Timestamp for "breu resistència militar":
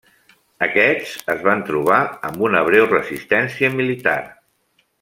2.71-4.19